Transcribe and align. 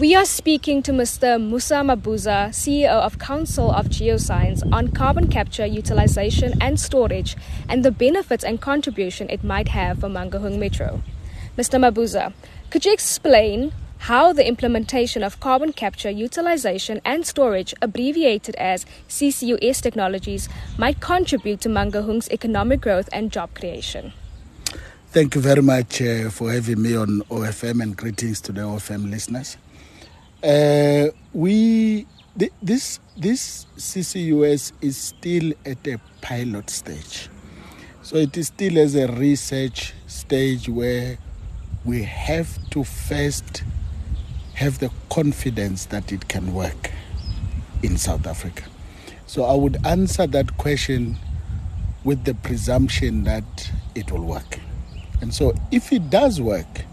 We 0.00 0.14
are 0.14 0.24
speaking 0.24 0.82
to 0.84 0.92
Mr. 0.92 1.36
Mosa 1.38 1.84
Mabuza, 1.84 2.48
CEO 2.54 2.88
of 2.88 3.18
Council 3.18 3.70
of 3.70 3.90
Geoscience, 3.90 4.62
on 4.72 4.88
carbon 4.92 5.28
capture, 5.28 5.66
utilization, 5.66 6.54
and 6.58 6.80
storage, 6.80 7.36
and 7.68 7.84
the 7.84 7.90
benefits 7.90 8.42
and 8.42 8.58
contribution 8.62 9.28
it 9.28 9.44
might 9.44 9.68
have 9.68 9.98
for 9.98 10.08
Mangaung 10.08 10.58
Metro. 10.58 11.02
Mr. 11.58 11.78
Mabuza, 11.78 12.32
could 12.70 12.86
you 12.86 12.94
explain 12.94 13.74
how 14.08 14.32
the 14.32 14.48
implementation 14.48 15.22
of 15.22 15.38
carbon 15.38 15.74
capture, 15.74 16.08
utilization, 16.08 17.02
and 17.04 17.26
storage, 17.26 17.74
abbreviated 17.82 18.54
as 18.54 18.86
CCUS 19.06 19.82
technologies, 19.82 20.48
might 20.78 21.00
contribute 21.00 21.60
to 21.60 21.68
Mangaung's 21.68 22.30
economic 22.30 22.80
growth 22.80 23.10
and 23.12 23.30
job 23.30 23.52
creation? 23.52 24.14
Thank 25.08 25.34
you 25.34 25.42
very 25.42 25.60
much 25.60 26.00
uh, 26.00 26.30
for 26.30 26.50
having 26.50 26.80
me 26.80 26.96
on 26.96 27.20
OFM 27.28 27.82
and 27.82 27.94
greetings 27.94 28.40
to 28.42 28.52
the 28.52 28.62
OFM 28.62 29.10
listeners. 29.10 29.58
Uh, 30.42 31.08
we 31.34 32.06
th- 32.38 32.52
this 32.62 32.98
this 33.14 33.66
CCUS 33.76 34.72
is 34.80 34.96
still 34.96 35.52
at 35.66 35.86
a 35.86 36.00
pilot 36.22 36.70
stage, 36.70 37.28
so 38.02 38.16
it 38.16 38.34
is 38.38 38.46
still 38.46 38.78
as 38.78 38.94
a 38.94 39.06
research 39.08 39.92
stage 40.06 40.66
where 40.66 41.18
we 41.84 42.02
have 42.04 42.48
to 42.70 42.84
first 42.84 43.64
have 44.54 44.78
the 44.78 44.90
confidence 45.10 45.84
that 45.86 46.10
it 46.10 46.26
can 46.28 46.54
work 46.54 46.90
in 47.82 47.98
South 47.98 48.26
Africa. 48.26 48.64
So 49.26 49.44
I 49.44 49.54
would 49.54 49.76
answer 49.86 50.26
that 50.26 50.56
question 50.56 51.16
with 52.02 52.24
the 52.24 52.34
presumption 52.34 53.24
that 53.24 53.70
it 53.94 54.10
will 54.10 54.24
work. 54.24 54.58
And 55.20 55.34
so 55.34 55.54
if 55.70 55.92
it 55.92 56.08
does 56.08 56.40
work, 56.40 56.86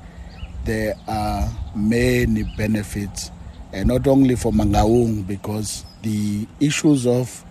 there 0.65 0.95
are 1.07 1.49
many 1.73 2.43
benefits 2.57 3.31
uh, 3.73 3.83
not 3.83 4.07
only 4.07 4.35
for 4.35 4.51
Mangaung, 4.51 5.25
because 5.27 5.85
the 6.01 6.47
issues 6.59 7.05
of 7.05 7.43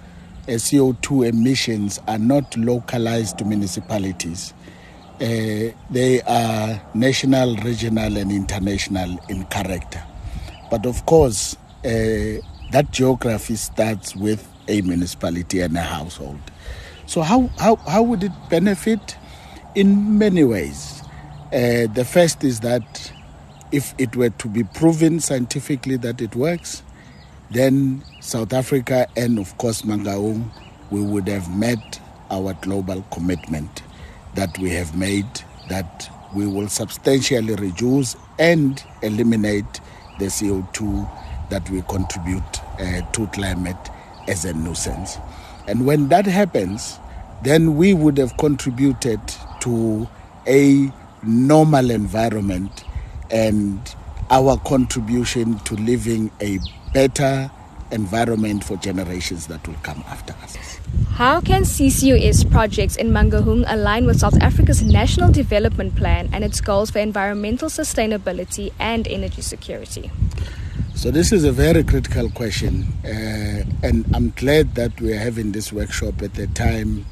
uh, 0.48 0.53
CO2 0.53 1.28
emissions 1.28 2.00
are 2.06 2.19
not 2.19 2.56
localized 2.56 3.39
to 3.39 3.45
municipalities. 3.45 4.55
Uh, 5.20 5.73
they 5.91 6.20
are 6.27 6.81
national, 6.95 7.56
regional, 7.56 8.17
and 8.17 8.31
international 8.31 9.19
in 9.28 9.45
character. 9.47 10.03
But 10.70 10.86
of 10.86 11.05
course, 11.06 11.56
uh, 11.84 12.41
that 12.73 12.91
geography 12.91 13.56
starts 13.56 14.14
with 14.14 14.47
a 14.69 14.83
municipality 14.83 15.61
and 15.61 15.77
a 15.77 15.83
household. 15.83 16.41
So, 17.06 17.23
how, 17.23 17.48
how, 17.58 17.77
how 17.77 18.03
would 18.03 18.25
it 18.25 18.33
benefit? 18.51 19.17
In 19.75 20.19
many 20.19 20.42
ways. 20.42 21.03
Uh, 21.53 21.86
the 21.92 22.05
first 22.05 22.42
is 22.42 22.61
that 22.61 23.12
if 23.72 23.95
it 23.98 24.17
were 24.17 24.31
to 24.31 24.48
be 24.48 24.64
proven 24.64 25.20
scientifically 25.20 25.97
that 25.98 26.20
it 26.20 26.34
works, 26.34 26.83
then 27.50 28.03
South 28.20 28.53
Africa 28.53 29.06
and, 29.17 29.39
of 29.39 29.56
course, 29.58 29.83
Mangaung, 29.83 30.50
we 30.91 31.00
would 31.00 31.28
have 31.28 31.55
met 31.55 32.00
our 32.31 32.55
global 32.55 33.03
commitment 33.12 33.83
that 34.34 34.56
we 34.58 34.70
have 34.70 34.97
made 34.97 35.27
that 35.69 36.11
we 36.34 36.47
will 36.47 36.69
substantially 36.69 37.55
reduce 37.55 38.17
and 38.39 38.83
eliminate 39.03 39.80
the 40.19 40.27
CO2 40.27 41.08
that 41.51 41.69
we 41.70 41.83
contribute 41.83 42.61
uh, 42.80 43.01
to 43.12 43.27
climate 43.28 43.77
as 44.28 44.45
a 44.45 44.53
nuisance. 44.53 45.19
And 45.69 45.86
when 45.86 46.08
that 46.08 46.27
happens, 46.27 46.98
then 47.42 47.77
we 47.77 47.95
would 47.95 48.19
have 48.19 48.36
contributed 48.36 49.20
to 49.61 50.08
a 50.47 50.91
normal 51.23 51.91
environment 51.91 52.84
and 53.31 53.95
our 54.31 54.57
contribution 54.59 55.59
to 55.61 55.75
living 55.77 56.31
a 56.41 56.59
better 56.93 57.51
environment 57.91 58.65
for 58.65 58.77
generations 58.79 59.47
that 59.47 59.67
will 59.67 59.77
come 59.83 60.03
after 60.09 60.35
us. 60.43 60.57
How 61.13 61.41
can 61.41 61.63
CCUS 61.63 62.51
projects 62.51 62.97
in 62.97 63.09
Mangaung 63.11 63.65
align 63.67 64.07
with 64.07 64.19
South 64.19 64.41
Africa's 64.42 64.83
National 64.83 65.31
Development 65.31 65.95
Plan 65.95 66.29
and 66.33 66.45
its 66.45 66.61
goals 66.61 66.91
for 66.91 66.98
environmental 66.98 67.69
sustainability 67.69 68.73
and 68.79 69.07
energy 69.09 69.42
security? 69.42 70.11
So, 70.95 71.11
this 71.11 71.31
is 71.31 71.45
a 71.45 71.53
very 71.53 71.85
critical 71.85 72.31
question, 72.31 72.86
uh, 73.05 73.65
and 73.86 74.07
I'm 74.15 74.31
glad 74.31 74.75
that 74.77 74.98
we're 75.01 75.19
having 75.19 75.53
this 75.53 75.70
workshop 75.73 76.23
at 76.23 76.35
the 76.35 76.47
time 76.48 77.05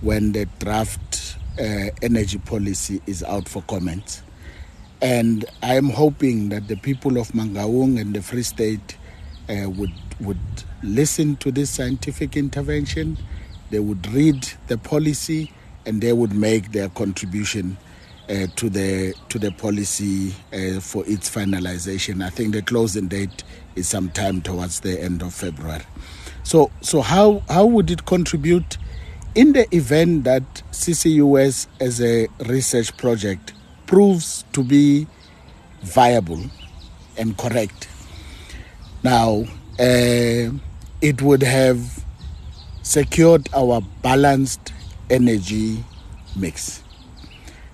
when 0.00 0.32
the 0.32 0.46
draft 0.58 1.36
uh, 1.60 1.90
energy 2.00 2.38
policy 2.38 3.02
is 3.06 3.22
out 3.22 3.46
for 3.48 3.62
comment. 3.62 4.22
And 5.00 5.44
I 5.62 5.76
am 5.76 5.90
hoping 5.90 6.48
that 6.48 6.66
the 6.68 6.76
people 6.76 7.18
of 7.18 7.28
Mangaung 7.28 8.00
and 8.00 8.14
the 8.14 8.22
Free 8.22 8.42
State 8.42 8.96
uh, 9.48 9.68
would 9.70 9.92
would 10.20 10.38
listen 10.82 11.36
to 11.36 11.52
this 11.52 11.70
scientific 11.70 12.36
intervention. 12.36 13.16
They 13.70 13.78
would 13.78 14.08
read 14.12 14.48
the 14.66 14.76
policy, 14.76 15.52
and 15.86 16.00
they 16.00 16.12
would 16.12 16.32
make 16.32 16.72
their 16.72 16.88
contribution 16.88 17.76
uh, 18.28 18.46
to 18.56 18.68
the 18.68 19.14
to 19.28 19.38
the 19.38 19.52
policy 19.52 20.34
uh, 20.52 20.80
for 20.80 21.06
its 21.06 21.30
finalization. 21.30 22.22
I 22.24 22.30
think 22.30 22.52
the 22.52 22.62
closing 22.62 23.08
date 23.08 23.44
is 23.76 23.88
sometime 23.88 24.42
towards 24.42 24.80
the 24.80 25.00
end 25.00 25.22
of 25.22 25.32
February. 25.32 25.84
So 26.42 26.70
so 26.80 27.02
how 27.02 27.42
how 27.48 27.66
would 27.66 27.90
it 27.90 28.04
contribute 28.04 28.78
in 29.34 29.52
the 29.52 29.72
event 29.74 30.24
that 30.24 30.42
CCUS 30.72 31.68
as 31.80 32.00
a 32.00 32.26
research 32.46 32.96
project 32.96 33.52
proves 33.88 34.44
to 34.52 34.62
be 34.62 35.06
viable 35.82 36.40
and 37.16 37.36
correct. 37.36 37.88
Now, 39.02 39.44
uh, 39.80 40.52
it 41.00 41.22
would 41.22 41.42
have 41.42 42.04
secured 42.82 43.48
our 43.54 43.80
balanced 44.02 44.72
energy 45.08 45.82
mix. 46.36 46.82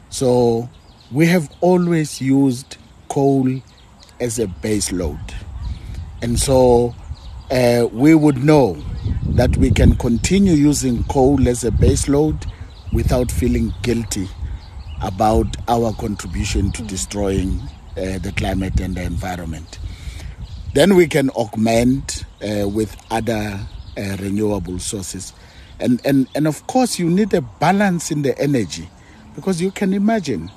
So, 0.08 0.70
we 1.10 1.26
have 1.26 1.50
always 1.60 2.20
used 2.20 2.76
coal 3.08 3.60
as 4.20 4.38
a 4.38 4.46
base 4.46 4.92
load. 4.92 5.18
And 6.22 6.38
so, 6.38 6.94
uh, 7.50 7.88
we 7.92 8.14
would 8.14 8.42
know 8.44 8.76
that 9.30 9.56
we 9.56 9.72
can 9.72 9.96
continue 9.96 10.54
using 10.54 11.02
coal 11.04 11.48
as 11.48 11.64
a 11.64 11.72
base 11.72 12.06
load 12.06 12.46
without 12.92 13.32
feeling 13.32 13.74
guilty 13.82 14.28
about 15.04 15.56
our 15.68 15.92
contribution 15.92 16.72
to 16.72 16.82
destroying 16.82 17.60
uh, 17.96 18.18
the 18.18 18.32
climate 18.36 18.80
and 18.80 18.94
the 18.96 19.02
environment. 19.02 19.78
Then 20.72 20.96
we 20.96 21.06
can 21.06 21.30
augment 21.30 22.24
uh, 22.42 22.68
with 22.68 22.96
other 23.10 23.60
uh, 23.96 24.16
renewable 24.18 24.78
sources. 24.78 25.32
And, 25.78 26.00
and, 26.04 26.26
and 26.34 26.46
of 26.48 26.66
course, 26.66 26.98
you 26.98 27.08
need 27.10 27.34
a 27.34 27.42
balance 27.42 28.10
in 28.10 28.22
the 28.22 28.36
energy 28.38 28.88
because 29.34 29.60
you 29.60 29.70
can 29.70 29.92
imagine 29.92 30.50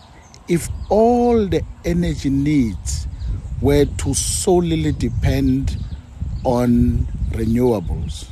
if 0.48 0.70
all 0.90 1.46
the 1.46 1.62
energy 1.84 2.30
needs 2.30 3.06
were 3.62 3.86
to 3.86 4.14
solely 4.14 4.94
depend 4.94 5.78
on 6.46 7.06
renewables, 7.32 8.30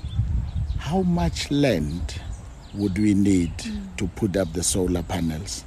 how 0.77 1.01
much 1.01 1.51
land 1.51 2.21
would 2.73 2.97
we 2.97 3.13
need 3.13 3.55
mm. 3.57 3.97
to 3.97 4.07
put 4.09 4.37
up 4.37 4.53
the 4.53 4.63
solar 4.63 5.03
panels? 5.03 5.65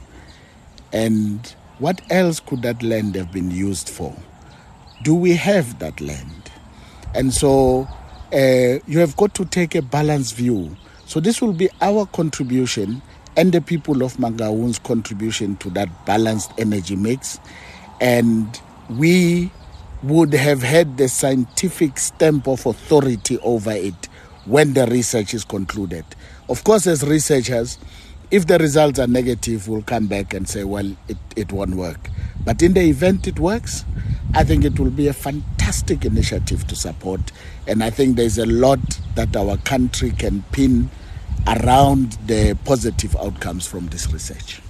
And 0.92 1.54
what 1.78 2.00
else 2.10 2.40
could 2.40 2.62
that 2.62 2.82
land 2.82 3.14
have 3.14 3.32
been 3.32 3.50
used 3.50 3.88
for? 3.88 4.14
Do 5.02 5.14
we 5.14 5.34
have 5.34 5.78
that 5.78 6.00
land? 6.00 6.50
And 7.14 7.32
so 7.32 7.88
uh, 8.32 8.78
you 8.86 8.98
have 8.98 9.16
got 9.16 9.34
to 9.34 9.44
take 9.44 9.74
a 9.74 9.82
balanced 9.82 10.34
view. 10.34 10.76
So 11.06 11.20
this 11.20 11.40
will 11.40 11.52
be 11.52 11.70
our 11.80 12.06
contribution 12.06 13.00
and 13.36 13.52
the 13.52 13.60
people 13.60 14.02
of 14.02 14.14
Mangaung's 14.16 14.78
contribution 14.78 15.56
to 15.58 15.70
that 15.70 15.88
balanced 16.04 16.52
energy 16.58 16.96
mix. 16.96 17.38
And 18.00 18.60
we 18.90 19.50
would 20.02 20.32
have 20.32 20.62
had 20.62 20.96
the 20.96 21.08
scientific 21.08 21.98
stamp 21.98 22.48
of 22.48 22.66
authority 22.66 23.38
over 23.40 23.72
it 23.72 24.06
when 24.44 24.74
the 24.74 24.86
research 24.86 25.34
is 25.34 25.44
concluded. 25.44 26.04
Of 26.48 26.64
course, 26.64 26.86
as 26.86 27.06
researchers, 27.06 27.78
if 28.30 28.46
the 28.46 28.58
results 28.58 28.98
are 28.98 29.06
negative, 29.06 29.68
we'll 29.68 29.82
come 29.82 30.06
back 30.06 30.34
and 30.34 30.48
say, 30.48 30.64
well, 30.64 30.94
it, 31.08 31.16
it 31.34 31.52
won't 31.52 31.74
work. 31.74 32.10
But 32.44 32.62
in 32.62 32.74
the 32.74 32.82
event 32.82 33.26
it 33.26 33.38
works, 33.38 33.84
I 34.34 34.44
think 34.44 34.64
it 34.64 34.78
will 34.78 34.90
be 34.90 35.08
a 35.08 35.14
fantastic 35.14 36.04
initiative 36.04 36.66
to 36.66 36.76
support. 36.76 37.32
And 37.66 37.82
I 37.82 37.90
think 37.90 38.16
there's 38.16 38.38
a 38.38 38.46
lot 38.46 39.00
that 39.14 39.34
our 39.34 39.56
country 39.58 40.10
can 40.10 40.42
pin 40.52 40.90
around 41.46 42.12
the 42.26 42.56
positive 42.64 43.16
outcomes 43.16 43.66
from 43.66 43.86
this 43.86 44.12
research. 44.12 44.60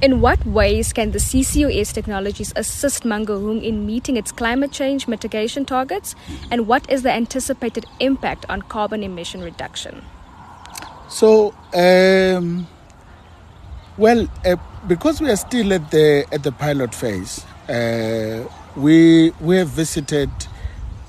In 0.00 0.20
what 0.20 0.44
ways 0.46 0.92
can 0.92 1.10
the 1.10 1.18
CCUS 1.18 1.92
technologies 1.92 2.52
assist 2.54 3.02
Mangaung 3.02 3.62
in 3.62 3.84
meeting 3.84 4.16
its 4.16 4.30
climate 4.30 4.70
change 4.70 5.08
mitigation 5.08 5.64
targets? 5.64 6.14
And 6.50 6.66
what 6.66 6.88
is 6.90 7.02
the 7.02 7.12
anticipated 7.12 7.84
impact 7.98 8.46
on 8.48 8.62
carbon 8.62 9.02
emission 9.02 9.42
reduction? 9.42 10.04
So, 11.08 11.54
um, 11.74 12.66
well, 13.96 14.28
uh, 14.44 14.56
because 14.86 15.20
we 15.20 15.30
are 15.30 15.36
still 15.36 15.72
at 15.72 15.90
the 15.90 16.26
at 16.32 16.42
the 16.42 16.52
pilot 16.52 16.94
phase, 16.94 17.44
Uh, 17.68 18.48
we 18.76 19.30
we 19.42 19.56
have 19.58 19.68
visited 19.68 20.30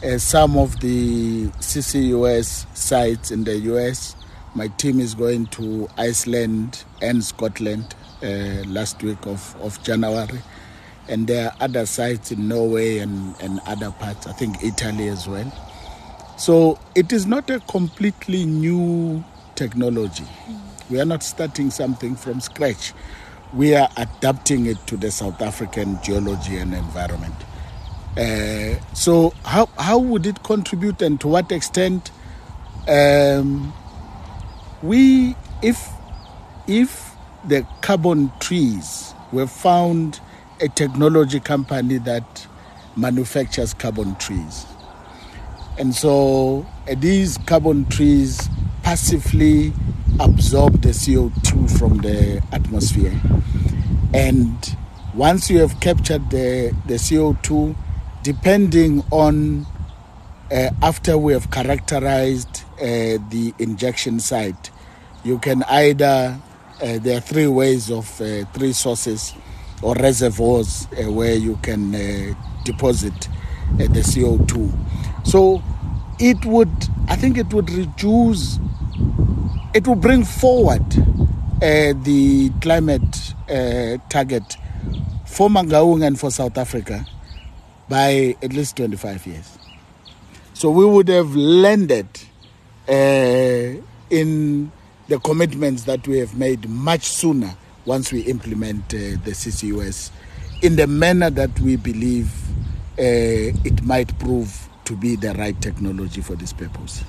uh, 0.03 0.17
some 0.17 0.57
of 0.57 0.77
the 0.81 1.47
CCUS 1.61 2.65
sites 2.75 3.31
in 3.31 3.45
the 3.45 3.55
US. 3.71 4.15
My 4.55 4.67
team 4.67 4.99
is 4.99 5.15
going 5.15 5.45
to 5.47 5.87
Iceland 5.97 6.83
and 7.01 7.23
Scotland 7.23 7.95
uh, 8.21 8.63
last 8.67 9.01
week 9.03 9.25
of, 9.25 9.55
of 9.61 9.81
January. 9.83 10.41
And 11.07 11.27
there 11.27 11.45
are 11.47 11.55
other 11.61 11.85
sites 11.85 12.31
in 12.31 12.49
Norway 12.49 12.97
and, 12.99 13.35
and 13.39 13.61
other 13.65 13.91
parts, 13.91 14.27
I 14.27 14.33
think 14.33 14.61
Italy 14.63 15.07
as 15.07 15.27
well. 15.27 15.49
So 16.37 16.77
it 16.95 17.13
is 17.13 17.25
not 17.25 17.49
a 17.49 17.59
completely 17.61 18.45
new 18.45 19.23
technology. 19.59 20.23
We 20.89 21.01
are 21.01 21.05
not 21.05 21.21
starting 21.21 21.69
something 21.69 22.15
from 22.15 22.39
scratch. 22.39 22.93
We 23.53 23.75
are 23.75 23.89
adapting 23.97 24.67
it 24.67 24.77
to 24.87 24.95
the 24.95 25.11
South 25.11 25.41
African 25.41 25.99
geology 26.01 26.55
and 26.57 26.73
environment. 26.73 27.35
Uh, 28.17 28.79
so, 28.93 29.33
how, 29.43 29.65
how 29.77 29.99
would 29.99 30.25
it 30.25 30.43
contribute 30.43 31.01
and 31.01 31.19
to 31.19 31.27
what 31.27 31.51
extent? 31.51 32.11
Um, 32.87 33.73
we, 34.81 35.35
if, 35.61 35.89
if 36.65 37.11
the 37.43 37.67
carbon 37.81 38.31
trees 38.39 39.13
were 39.33 39.47
found 39.47 40.21
a 40.61 40.69
technology 40.69 41.41
company 41.41 41.97
that 41.97 42.47
manufactures 42.95 43.73
carbon 43.73 44.15
trees. 44.15 44.65
And 45.77 45.93
so 45.93 46.65
uh, 46.89 46.95
these 46.97 47.37
carbon 47.39 47.85
trees 47.85 48.49
passively 48.89 49.71
absorb 50.19 50.81
the 50.81 50.89
CO2 50.89 51.77
from 51.77 51.99
the 51.99 52.41
atmosphere. 52.51 53.13
And 54.15 54.57
once 55.13 55.47
you 55.51 55.59
have 55.59 55.79
captured 55.79 56.31
the, 56.31 56.75
the 56.87 56.95
CO2, 56.95 57.75
depending 58.23 59.03
on 59.11 59.67
uh, 60.51 60.71
after 60.81 61.19
we 61.19 61.33
have 61.33 61.51
characterized 61.51 62.63
uh, 62.81 63.21
the 63.29 63.53
injection 63.59 64.19
site, 64.19 64.71
you 65.23 65.37
can 65.37 65.61
either, 65.69 66.39
uh, 66.81 66.97
there 66.97 67.19
are 67.19 67.21
three 67.21 67.45
ways 67.45 67.91
of 67.91 68.19
uh, 68.19 68.43
three 68.53 68.73
sources 68.73 69.35
or 69.83 69.93
reservoirs 69.93 70.87
uh, 70.97 71.11
where 71.11 71.35
you 71.35 71.59
can 71.61 71.93
uh, 71.93 72.33
deposit 72.65 73.29
the 73.77 74.01
CO2. 74.01 75.27
So 75.27 75.61
it 76.17 76.43
would, 76.43 76.71
I 77.07 77.15
think 77.15 77.37
it 77.37 77.53
would 77.53 77.69
reduce, 77.69 78.57
it 79.73 79.87
will 79.87 79.95
bring 79.95 80.23
forward 80.23 80.83
the 81.59 82.51
climate 82.61 83.33
target 84.09 84.57
for 85.25 85.49
Mangaung 85.49 86.05
and 86.05 86.19
for 86.19 86.31
South 86.31 86.57
Africa 86.57 87.05
by 87.87 88.35
at 88.41 88.53
least 88.53 88.77
25 88.77 89.27
years. 89.27 89.57
So 90.53 90.69
we 90.69 90.85
would 90.85 91.07
have 91.07 91.35
landed 91.35 92.07
uh, 92.87 93.81
in 94.09 94.71
the 95.07 95.19
commitments 95.19 95.83
that 95.83 96.07
we 96.07 96.17
have 96.19 96.37
made 96.37 96.67
much 96.67 97.03
sooner 97.03 97.55
once 97.85 98.11
we 98.11 98.21
implement 98.21 98.83
uh, 98.93 99.17
the 99.23 99.31
CCUS 99.31 100.11
in 100.61 100.75
the 100.75 100.85
manner 100.87 101.29
that 101.29 101.57
we 101.61 101.75
believe 101.77 102.31
uh, 102.99 103.55
it 103.63 103.81
might 103.83 104.17
prove 104.19 104.67
to 104.85 104.95
be 104.95 105.15
the 105.15 105.33
right 105.35 105.59
technology 105.61 106.21
for 106.21 106.35
this 106.35 106.51
purpose. 106.51 107.03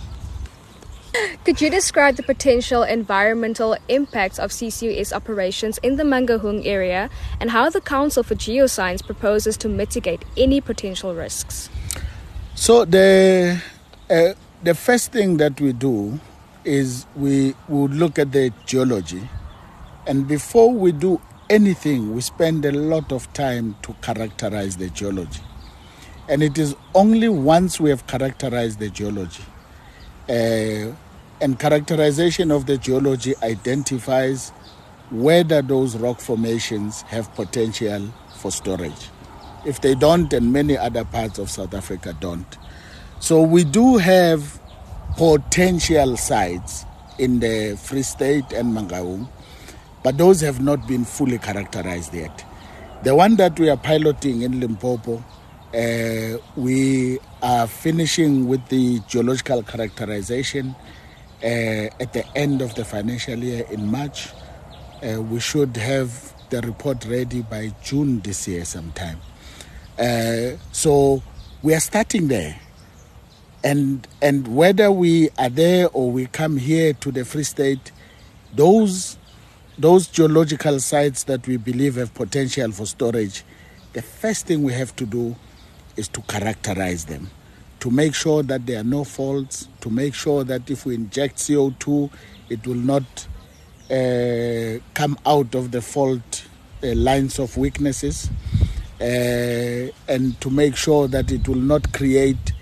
Could 1.50 1.60
you 1.60 1.68
describe 1.68 2.14
the 2.14 2.22
potential 2.22 2.84
environmental 2.84 3.76
impacts 3.88 4.38
of 4.38 4.52
CCUS 4.52 5.12
operations 5.12 5.78
in 5.78 5.96
the 5.96 6.04
Mangaung 6.04 6.64
area 6.64 7.10
and 7.40 7.50
how 7.50 7.68
the 7.68 7.80
Council 7.80 8.22
for 8.22 8.36
Geoscience 8.36 9.04
proposes 9.04 9.56
to 9.56 9.68
mitigate 9.68 10.24
any 10.36 10.60
potential 10.60 11.12
risks? 11.12 11.68
So 12.54 12.84
the 12.84 13.60
uh, 14.08 14.34
the 14.62 14.76
first 14.76 15.10
thing 15.10 15.38
that 15.38 15.60
we 15.60 15.72
do 15.72 16.20
is 16.62 17.04
we 17.16 17.56
would 17.66 17.94
look 17.94 18.20
at 18.20 18.30
the 18.30 18.52
geology, 18.64 19.28
and 20.06 20.28
before 20.28 20.72
we 20.72 20.92
do 20.92 21.20
anything, 21.50 22.14
we 22.14 22.20
spend 22.20 22.64
a 22.64 22.70
lot 22.70 23.10
of 23.10 23.26
time 23.32 23.74
to 23.82 23.92
characterize 24.02 24.76
the 24.76 24.88
geology. 24.90 25.42
And 26.28 26.44
it 26.44 26.58
is 26.58 26.76
only 26.94 27.28
once 27.28 27.80
we 27.80 27.90
have 27.90 28.06
characterized 28.06 28.78
the 28.78 28.88
geology 28.88 29.42
uh, 30.28 30.94
and 31.40 31.58
characterization 31.58 32.50
of 32.50 32.66
the 32.66 32.76
geology 32.76 33.34
identifies 33.42 34.50
whether 35.10 35.62
those 35.62 35.96
rock 35.96 36.20
formations 36.20 37.02
have 37.02 37.34
potential 37.34 38.12
for 38.36 38.50
storage. 38.50 39.08
If 39.66 39.80
they 39.80 39.94
don't, 39.94 40.32
and 40.32 40.52
many 40.52 40.76
other 40.76 41.04
parts 41.04 41.38
of 41.38 41.50
South 41.50 41.74
Africa 41.74 42.16
don't. 42.20 42.58
So 43.18 43.42
we 43.42 43.64
do 43.64 43.96
have 43.98 44.60
potential 45.16 46.16
sites 46.16 46.84
in 47.18 47.40
the 47.40 47.76
Free 47.82 48.02
State 48.02 48.52
and 48.52 48.74
Mangaung, 48.74 49.28
but 50.02 50.16
those 50.16 50.40
have 50.40 50.60
not 50.60 50.86
been 50.86 51.04
fully 51.04 51.38
characterized 51.38 52.14
yet. 52.14 52.44
The 53.02 53.14
one 53.14 53.36
that 53.36 53.58
we 53.58 53.68
are 53.68 53.76
piloting 53.76 54.42
in 54.42 54.60
Limpopo, 54.60 55.22
uh, 55.74 56.38
we 56.56 57.18
are 57.42 57.66
finishing 57.66 58.48
with 58.48 58.66
the 58.68 59.00
geological 59.08 59.62
characterization 59.62 60.74
at 61.42 62.12
the 62.12 62.24
end 62.36 62.62
of 62.62 62.74
the 62.74 62.84
financial 62.84 63.38
year 63.38 63.64
in 63.70 63.86
March. 63.86 64.28
Uh, 65.02 65.20
we 65.22 65.40
should 65.40 65.76
have 65.76 66.34
the 66.50 66.60
report 66.62 67.04
ready 67.06 67.42
by 67.42 67.72
June 67.82 68.20
this 68.20 68.46
year 68.46 68.64
sometime. 68.64 69.18
Uh, 69.98 70.56
so 70.72 71.22
we 71.62 71.74
are 71.74 71.80
starting 71.80 72.28
there. 72.28 72.58
And, 73.62 74.06
and 74.22 74.56
whether 74.56 74.90
we 74.90 75.28
are 75.38 75.50
there 75.50 75.88
or 75.90 76.10
we 76.10 76.26
come 76.26 76.56
here 76.56 76.92
to 76.94 77.12
the 77.12 77.24
Free 77.24 77.44
State, 77.44 77.92
those, 78.54 79.18
those 79.78 80.06
geological 80.06 80.80
sites 80.80 81.24
that 81.24 81.46
we 81.46 81.56
believe 81.56 81.96
have 81.96 82.14
potential 82.14 82.72
for 82.72 82.86
storage, 82.86 83.44
the 83.92 84.02
first 84.02 84.46
thing 84.46 84.62
we 84.62 84.72
have 84.72 84.94
to 84.96 85.06
do 85.06 85.36
is 85.96 86.08
to 86.08 86.22
characterize 86.22 87.04
them 87.04 87.30
to 87.80 87.90
make 87.90 88.14
sure 88.14 88.42
that 88.42 88.66
there 88.66 88.80
are 88.80 88.84
no 88.84 89.04
faults, 89.04 89.68
to 89.80 89.90
make 89.90 90.14
sure 90.14 90.44
that 90.44 90.70
if 90.70 90.84
we 90.84 90.94
inject 90.94 91.36
CO2, 91.36 92.10
it 92.50 92.66
will 92.66 92.74
not 92.74 93.02
uh, 93.90 94.78
come 94.94 95.18
out 95.26 95.54
of 95.54 95.70
the 95.72 95.80
fault 95.80 96.44
uh, 96.84 96.94
lines 96.94 97.38
of 97.38 97.56
weaknesses, 97.56 98.30
uh, 99.00 99.88
and 100.08 100.38
to 100.42 100.50
make 100.50 100.76
sure 100.76 101.08
that 101.08 101.32
it 101.32 101.48
will 101.48 101.56
not 101.56 101.90
create 101.92 102.52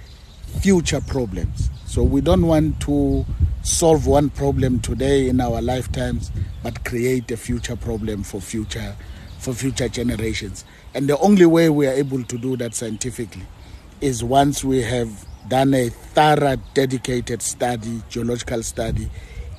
future 0.60 1.00
problems. 1.00 1.68
So 1.86 2.02
we 2.04 2.20
don't 2.20 2.46
want 2.46 2.80
to 2.82 3.26
solve 3.62 4.06
one 4.06 4.30
problem 4.30 4.78
today 4.78 5.28
in 5.28 5.40
our 5.40 5.60
lifetimes, 5.60 6.30
but 6.62 6.84
create 6.84 7.30
a 7.32 7.36
future 7.36 7.76
problem 7.76 8.22
for 8.22 8.40
future 8.40 8.94
for 9.38 9.52
future 9.52 9.88
generations. 9.88 10.64
And 10.94 11.08
the 11.08 11.16
only 11.18 11.46
way 11.46 11.70
we 11.70 11.86
are 11.86 11.92
able 11.92 12.24
to 12.24 12.38
do 12.38 12.56
that 12.56 12.74
scientifically 12.74 13.46
is 14.00 14.22
once 14.22 14.64
we 14.64 14.82
have 14.82 15.26
done 15.48 15.74
a 15.74 15.88
thorough, 15.88 16.56
dedicated 16.74 17.42
study, 17.42 18.02
geological 18.08 18.62
study, 18.62 19.10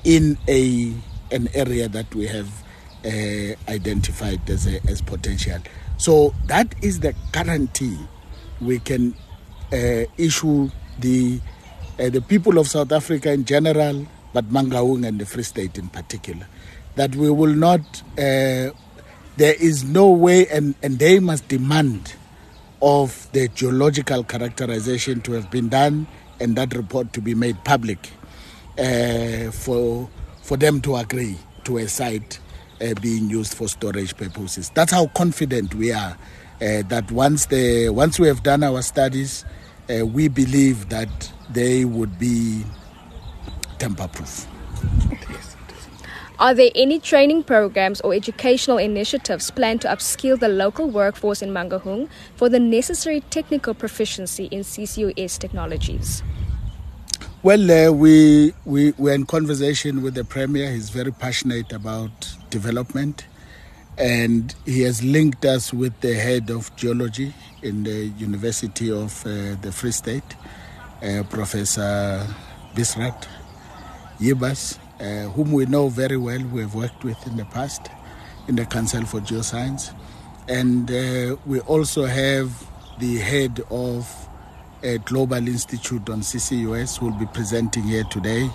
in 0.04 0.38
a 0.48 0.94
an 1.32 1.48
area 1.54 1.88
that 1.88 2.12
we 2.14 2.26
have 2.26 2.48
uh, 3.04 3.54
identified 3.70 4.48
as 4.50 4.66
a, 4.66 4.80
as 4.88 5.00
potential. 5.00 5.58
So 5.96 6.34
that 6.46 6.74
is 6.82 7.00
the 7.00 7.14
guarantee 7.32 7.98
we 8.60 8.78
can 8.78 9.14
uh, 9.72 10.04
issue 10.16 10.70
the 10.98 11.40
uh, 11.98 12.08
the 12.08 12.20
people 12.20 12.58
of 12.58 12.66
South 12.66 12.92
Africa 12.92 13.30
in 13.30 13.44
general, 13.44 14.06
but 14.32 14.48
Mangaung 14.50 15.06
and 15.06 15.20
the 15.20 15.26
Free 15.26 15.42
State 15.42 15.78
in 15.78 15.88
particular, 15.88 16.46
that 16.96 17.14
we 17.14 17.30
will 17.30 17.54
not. 17.54 17.80
Uh, 18.18 18.70
there 19.36 19.54
is 19.54 19.84
no 19.84 20.10
way, 20.10 20.46
and, 20.48 20.74
and 20.82 20.98
they 20.98 21.18
must 21.18 21.48
demand 21.48 22.14
of 22.82 23.30
the 23.32 23.48
geological 23.48 24.24
characterization 24.24 25.20
to 25.22 25.32
have 25.32 25.50
been 25.50 25.68
done 25.68 26.06
and 26.40 26.56
that 26.56 26.74
report 26.74 27.12
to 27.12 27.20
be 27.20 27.34
made 27.34 27.62
public 27.64 28.10
uh, 28.78 29.50
for, 29.50 30.08
for 30.42 30.56
them 30.56 30.80
to 30.80 30.96
agree 30.96 31.36
to 31.64 31.78
a 31.78 31.86
site 31.86 32.38
uh, 32.80 32.94
being 33.02 33.28
used 33.28 33.54
for 33.54 33.68
storage 33.68 34.16
purposes. 34.16 34.70
That's 34.70 34.92
how 34.92 35.08
confident 35.08 35.74
we 35.74 35.92
are 35.92 36.16
uh, 36.62 36.82
that 36.88 37.10
once, 37.10 37.46
the, 37.46 37.90
once 37.90 38.18
we 38.18 38.26
have 38.28 38.42
done 38.42 38.64
our 38.64 38.82
studies, 38.82 39.44
uh, 39.90 40.06
we 40.06 40.28
believe 40.28 40.88
that 40.88 41.32
they 41.50 41.84
would 41.84 42.18
be 42.18 42.64
tamper 43.78 44.08
proof. 44.08 44.46
Are 46.40 46.54
there 46.54 46.70
any 46.74 46.98
training 46.98 47.42
programs 47.42 48.00
or 48.00 48.14
educational 48.14 48.78
initiatives 48.78 49.50
planned 49.50 49.82
to 49.82 49.88
upskill 49.88 50.40
the 50.40 50.48
local 50.48 50.88
workforce 50.88 51.42
in 51.42 51.50
Mangaung 51.50 52.08
for 52.34 52.48
the 52.48 52.58
necessary 52.58 53.20
technical 53.28 53.74
proficiency 53.74 54.46
in 54.46 54.60
CCUS 54.60 55.38
technologies? 55.38 56.22
Well, 57.42 57.70
uh, 57.70 57.92
we, 57.92 58.54
we, 58.64 58.92
we're 58.92 59.12
in 59.12 59.26
conversation 59.26 60.00
with 60.00 60.14
the 60.14 60.24
Premier. 60.24 60.72
He's 60.72 60.88
very 60.88 61.12
passionate 61.12 61.72
about 61.74 62.34
development. 62.48 63.26
And 63.98 64.54
he 64.64 64.80
has 64.82 65.04
linked 65.04 65.44
us 65.44 65.74
with 65.74 66.00
the 66.00 66.14
head 66.14 66.48
of 66.48 66.74
geology 66.74 67.34
in 67.62 67.82
the 67.82 68.06
University 68.16 68.90
of 68.90 69.26
uh, 69.26 69.56
the 69.60 69.72
Free 69.72 69.92
State, 69.92 70.36
uh, 71.02 71.22
Professor 71.24 72.26
Bisrat 72.74 73.28
Yibas, 74.18 74.78
uh, 75.00 75.28
whom 75.30 75.52
we 75.52 75.66
know 75.66 75.88
very 75.88 76.16
well, 76.16 76.42
we 76.52 76.60
have 76.60 76.74
worked 76.74 77.04
with 77.04 77.26
in 77.26 77.36
the 77.36 77.44
past 77.46 77.88
in 78.48 78.56
the 78.56 78.66
Council 78.66 79.04
for 79.06 79.20
Geoscience. 79.20 79.94
And 80.48 80.90
uh, 80.90 81.36
we 81.46 81.60
also 81.60 82.04
have 82.04 82.50
the 82.98 83.16
head 83.18 83.62
of 83.70 84.28
a 84.82 84.98
Global 84.98 85.36
Institute 85.46 86.08
on 86.10 86.20
CCUS 86.20 86.98
who 86.98 87.06
will 87.06 87.18
be 87.18 87.26
presenting 87.26 87.84
here 87.84 88.04
today. 88.04 88.50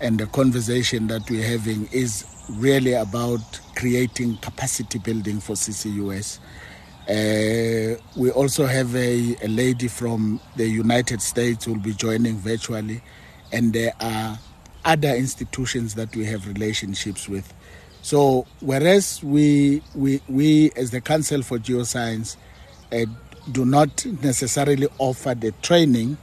And 0.00 0.18
the 0.18 0.26
conversation 0.26 1.06
that 1.08 1.28
we're 1.30 1.46
having 1.46 1.88
is 1.92 2.26
really 2.50 2.92
about 2.92 3.40
creating 3.74 4.36
capacity 4.38 4.98
building 4.98 5.40
for 5.40 5.54
CCUS. 5.54 6.38
Uh, 7.08 8.00
we 8.16 8.30
also 8.30 8.66
have 8.66 8.94
a, 8.94 9.36
a, 9.42 9.48
lady 9.48 9.88
from 9.88 10.40
the 10.56 10.66
United 10.66 11.20
States 11.20 11.64
who 11.64 11.72
will 11.72 11.80
be 11.80 11.92
joining 11.94 12.36
virtually, 12.36 13.02
and 13.50 13.72
there 13.72 13.92
are 14.00 14.38
other 14.84 15.08
institutions 15.10 15.94
that 15.94 16.14
we 16.16 16.24
have 16.26 16.48
relationships 16.48 17.28
with. 17.28 17.52
So, 18.02 18.46
whereas 18.60 19.22
we, 19.22 19.82
we, 19.94 20.20
we 20.28 20.72
as 20.72 20.90
the 20.90 21.00
Council 21.00 21.42
for 21.42 21.58
Geoscience 21.58 22.36
uh, 22.90 23.06
do 23.50 23.64
not 23.64 24.04
necessarily 24.22 24.88
offer 24.98 25.34
the 25.34 25.52
training, 25.62 26.16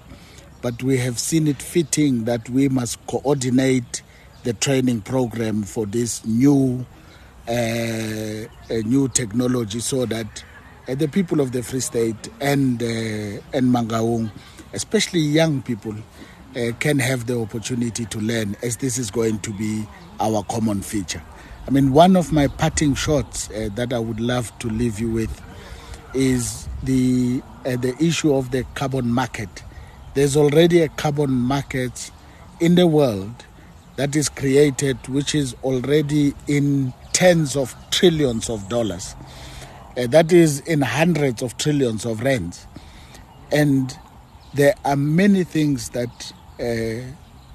but 0.61 0.83
we 0.83 0.97
have 0.97 1.17
seen 1.19 1.47
it 1.47 1.61
fitting 1.61 2.25
that 2.25 2.49
we 2.49 2.67
must 2.69 3.05
coordinate 3.07 4.01
the 4.43 4.53
training 4.53 5.01
program 5.01 5.63
for 5.63 5.85
this 5.85 6.25
new 6.25 6.85
uh, 7.47 8.45
new 8.85 9.07
technology 9.13 9.79
so 9.79 10.05
that 10.05 10.43
uh, 10.87 10.95
the 10.95 11.07
people 11.07 11.41
of 11.41 11.51
the 11.51 11.63
Free 11.63 11.79
State 11.79 12.29
and 12.39 12.81
uh, 12.81 12.85
and 13.53 13.73
Mangaung, 13.73 14.31
especially 14.73 15.19
young 15.21 15.61
people, 15.61 15.95
uh, 16.55 16.71
can 16.79 16.99
have 16.99 17.27
the 17.27 17.39
opportunity 17.39 18.05
to 18.05 18.19
learn 18.19 18.55
as 18.63 18.77
this 18.77 18.97
is 18.97 19.11
going 19.11 19.39
to 19.39 19.51
be 19.53 19.85
our 20.19 20.43
common 20.43 20.81
feature. 20.81 21.21
I 21.67 21.71
mean, 21.71 21.93
one 21.93 22.15
of 22.15 22.31
my 22.31 22.47
parting 22.47 22.95
shots 22.95 23.49
uh, 23.51 23.69
that 23.75 23.93
I 23.93 23.99
would 23.99 24.19
love 24.19 24.57
to 24.59 24.67
leave 24.67 24.99
you 24.99 25.11
with 25.11 25.41
is 26.13 26.67
the 26.83 27.41
uh, 27.65 27.75
the 27.75 27.95
issue 28.03 28.33
of 28.33 28.51
the 28.51 28.63
carbon 28.73 29.11
market. 29.11 29.63
There's 30.15 30.35
already 30.35 30.81
a 30.81 30.89
carbon 30.89 31.29
market 31.29 32.11
in 32.59 32.75
the 32.75 32.87
world 32.87 33.45
that 33.97 34.15
is 34.15 34.29
created, 34.29 34.97
which 35.07 35.35
is 35.35 35.55
already 35.63 36.33
in 36.47 36.93
tens 37.13 37.55
of 37.55 37.75
trillions 37.91 38.49
of 38.49 38.67
dollars. 38.69 39.15
Uh, 39.97 40.07
that 40.07 40.31
is 40.31 40.61
in 40.61 40.81
hundreds 40.81 41.41
of 41.43 41.57
trillions 41.57 42.05
of 42.05 42.21
rands. 42.21 42.65
And 43.51 43.95
there 44.53 44.73
are 44.85 44.95
many 44.95 45.43
things 45.43 45.89
that 45.89 46.31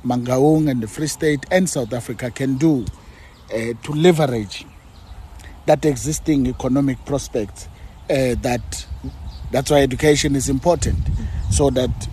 Mangaung 0.05 0.71
and 0.71 0.83
the 0.83 0.89
Free 0.89 1.07
State 1.07 1.47
and 1.51 1.69
South 1.69 1.93
Africa 1.93 2.31
can 2.31 2.57
do 2.57 2.85
uh, 3.53 3.57
to 3.83 3.93
leverage 3.93 4.67
that 5.67 5.85
existing 5.85 6.47
economic 6.47 7.03
prospects 7.05 7.69
uh, 8.11 8.35
that 8.43 8.87
that's 9.51 9.71
why 9.71 9.83
education 9.83 10.35
is 10.37 10.49
important. 10.49 10.99
So 11.51 11.71
that 11.71 12.09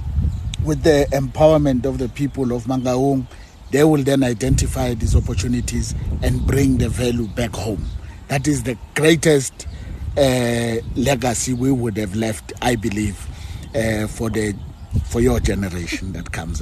with 0.64 0.84
the 0.84 1.08
empowerment 1.12 1.86
of 1.86 1.98
the 1.98 2.10
people 2.10 2.54
of 2.54 2.66
Mangaung 2.66 3.26
they 3.72 3.84
will 3.86 4.04
then 4.04 4.22
identify 4.24 4.94
these 4.94 5.16
opportunities 5.16 5.96
and 6.22 6.46
bring 6.46 6.78
the 6.78 6.90
value 6.90 7.28
back 7.28 7.52
home. 7.56 7.86
That 8.28 8.48
is 8.48 8.64
the 8.64 8.78
greatest 8.96 9.66
uh, 10.18 10.76
legacy 10.96 11.54
we 11.54 11.72
would 11.72 11.96
have 11.96 12.16
left 12.16 12.52
i 12.62 12.76
believe 12.76 13.26
uh, 13.76 14.08
for 14.08 14.30
the 14.30 14.54
for 15.06 15.22
your 15.22 15.40
generation 15.40 16.12
that 16.12 16.30
comes 16.34 16.56
up 16.56 16.60